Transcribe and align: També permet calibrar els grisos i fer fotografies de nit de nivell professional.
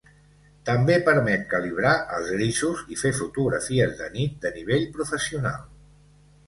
També 0.69 0.95
permet 1.09 1.43
calibrar 1.51 1.91
els 2.17 2.31
grisos 2.37 2.81
i 2.95 2.99
fer 3.03 3.13
fotografies 3.21 3.95
de 4.03 4.09
nit 4.19 4.43
de 4.47 4.55
nivell 4.59 4.93
professional. 4.99 5.67